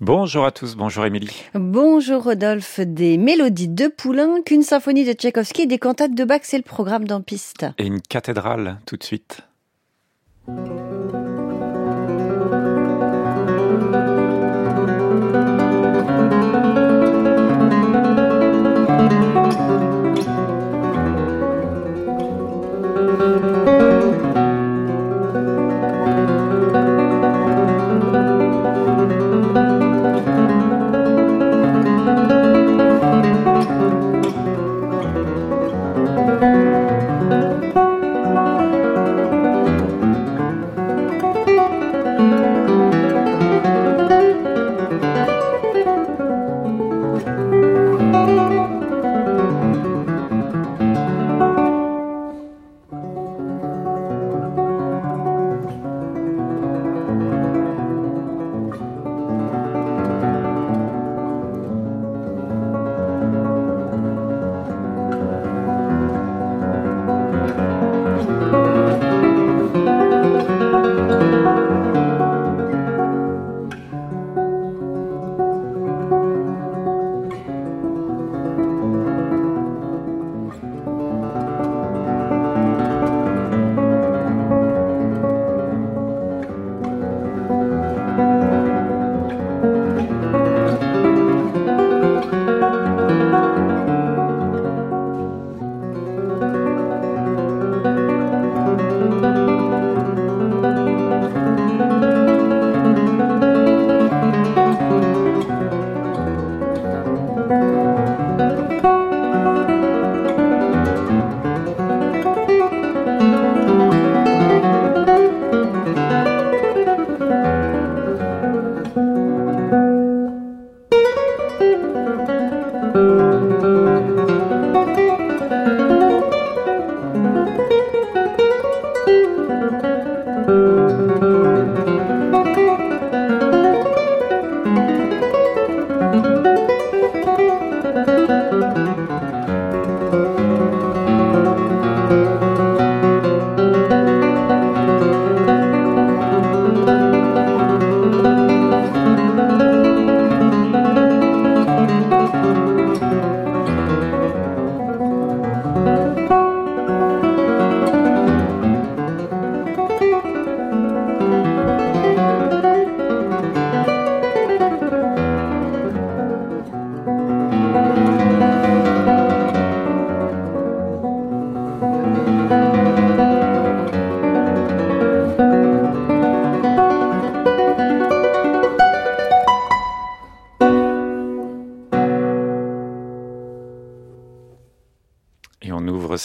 [0.00, 1.44] Bonjour à tous, bonjour Émilie.
[1.54, 6.40] Bonjour Rodolphe, des mélodies de Poulain, qu'une symphonie de Tchaïkovski et des cantates de Bach,
[6.42, 7.64] c'est le programme d'un piste.
[7.78, 9.40] Et une cathédrale tout de suite.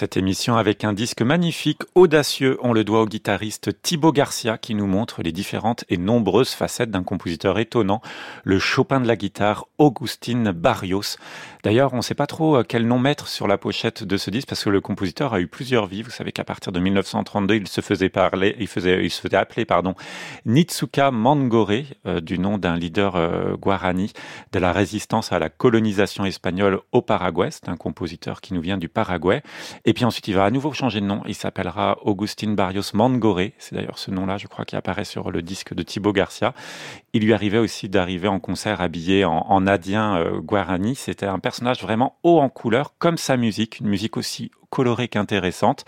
[0.00, 2.56] Cette émission avec un disque magnifique, audacieux.
[2.62, 6.90] On le doit au guitariste Thibaut Garcia qui nous montre les différentes et nombreuses facettes
[6.90, 8.00] d'un compositeur étonnant,
[8.42, 11.18] le Chopin de la guitare, Augustin Barrios.
[11.64, 14.30] D'ailleurs, on ne sait pas trop euh, quel nom mettre sur la pochette de ce
[14.30, 16.00] disque parce que le compositeur a eu plusieurs vies.
[16.00, 19.66] Vous savez qu'à partir de 1932, il se faisait parler, il faisait, appeler,
[20.46, 21.70] Nitsuka Mangore,
[22.06, 24.14] euh, du nom d'un leader euh, guarani
[24.52, 27.50] de la résistance à la colonisation espagnole au Paraguay.
[27.50, 29.42] C'est un compositeur qui nous vient du Paraguay.
[29.92, 31.22] Puis ensuite, il va à nouveau changer de nom.
[31.26, 33.50] Il s'appellera Augustin Barrios Mangore.
[33.58, 36.54] C'est d'ailleurs ce nom-là, je crois, qui apparaît sur le disque de Thibaut Garcia.
[37.12, 40.94] Il lui arrivait aussi d'arriver en concert habillé en, en adien guarani.
[40.94, 45.84] C'était un personnage vraiment haut en couleur, comme sa musique, une musique aussi colorée qu'intéressante.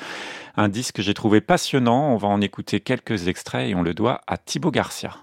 [0.56, 3.94] Un disque que j'ai trouvé passionnant, on va en écouter quelques extraits et on le
[3.94, 5.16] doit à Thibaut Garcia.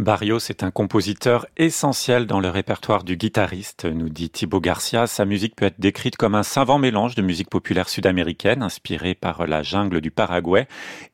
[0.00, 5.06] Barrios est un compositeur essentiel dans le répertoire du guitariste, nous dit Thibaut Garcia.
[5.06, 9.46] Sa musique peut être décrite comme un savant mélange de musique populaire sud-américaine, inspirée par
[9.46, 10.68] la jungle du Paraguay,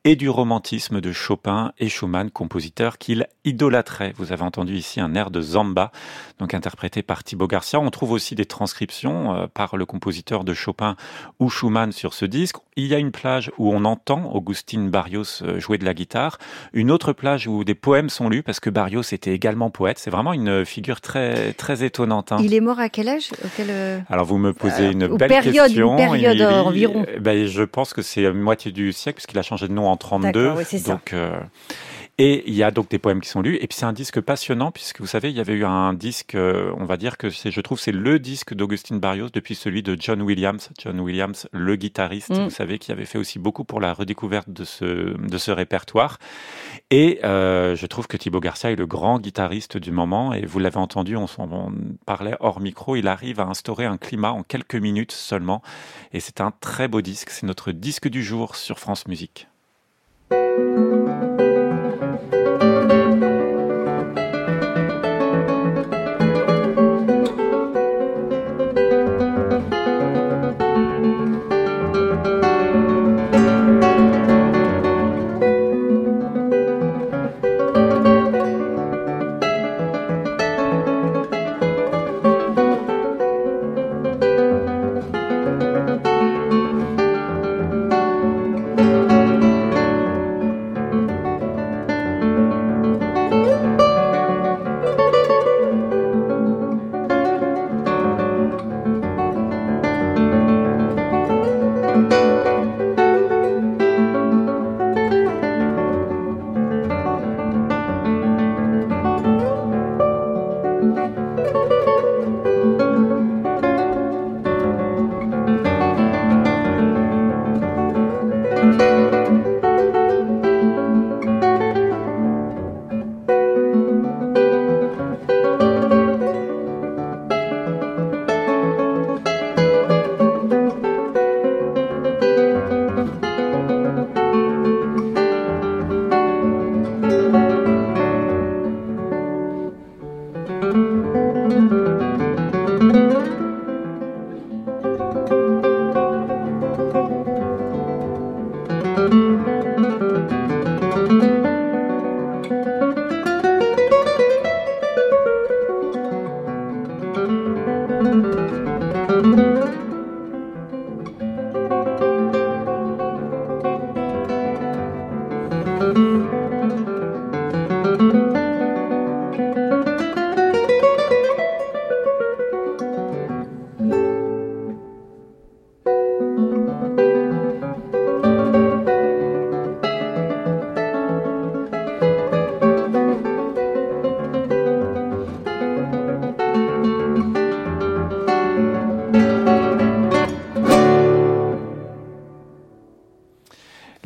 [0.05, 4.12] et du romantisme de Chopin et Schumann, compositeurs qu'il idolâtrait.
[4.17, 5.91] Vous avez entendu ici un air de Zamba,
[6.38, 7.81] donc interprété par Thibaut Garcia.
[7.81, 10.94] On trouve aussi des transcriptions euh, par le compositeur de Chopin
[11.41, 12.56] ou Schumann sur ce disque.
[12.77, 16.38] Il y a une plage où on entend Augustin Barrios euh, jouer de la guitare,
[16.73, 19.99] une autre plage où des poèmes sont lus parce que Barrios était également poète.
[19.99, 22.32] C'est vraiment une figure très très étonnante.
[22.32, 22.37] Hein.
[22.43, 25.93] Il est mort à quel âge euh, Alors vous me posez une belle période, question.
[25.93, 27.06] Une période environ.
[27.19, 30.52] Ben, je pense que c'est moitié du siècle puisqu'il a changé de nom en 32.
[30.56, 31.40] Oui, donc euh,
[32.18, 33.56] et il y a donc des poèmes qui sont lus.
[33.56, 36.34] Et puis c'est un disque passionnant puisque vous savez, il y avait eu un disque,
[36.34, 39.82] euh, on va dire que c'est, je trouve, c'est le disque d'Augustine Barrios depuis celui
[39.82, 40.70] de John Williams.
[40.78, 42.44] John Williams, le guitariste, mm.
[42.44, 46.18] vous savez, qui avait fait aussi beaucoup pour la redécouverte de ce, de ce répertoire.
[46.90, 50.32] Et euh, je trouve que Thibaut Garcia est le grand guitariste du moment.
[50.32, 51.72] Et vous l'avez entendu, on, on
[52.06, 55.62] parlait hors micro, il arrive à instaurer un climat en quelques minutes seulement.
[56.14, 57.28] Et c'est un très beau disque.
[57.28, 59.48] C'est notre disque du jour sur France Musique.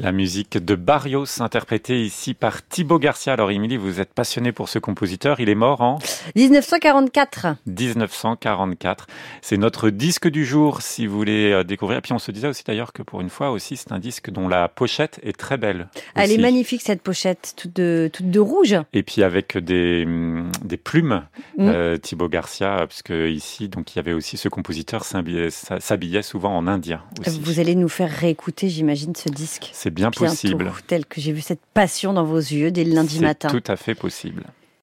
[0.03, 3.35] La musique de Barrios, interprétée ici par Thibaut Garcia.
[3.35, 5.41] Alors, Émilie, vous êtes passionnée pour ce compositeur.
[5.41, 5.99] Il est mort en
[6.37, 7.49] 1944.
[7.67, 9.07] 1944.
[9.43, 11.99] C'est notre disque du jour, si vous voulez euh, découvrir.
[11.99, 14.31] Et puis, on se disait aussi d'ailleurs que pour une fois aussi, c'est un disque
[14.31, 15.89] dont la pochette est très belle.
[16.15, 18.77] Elle est magnifique, cette pochette, toute de, toute de rouge.
[18.95, 21.27] Et puis, avec des, mm, des plumes,
[21.59, 21.69] mm.
[21.69, 26.67] euh, Thibaut Garcia, puisque ici, donc, il y avait aussi ce compositeur s'habillait souvent en
[26.67, 27.03] indien.
[27.21, 27.39] Aussi.
[27.39, 29.69] Vous allez nous faire réécouter, j'imagine, ce disque.
[29.75, 30.73] C'est bien possible.
[30.87, 33.49] Tel que j'ai vu cette passion dans vos yeux dès le lundi matin.
[33.49, 34.45] Tout à fait possible.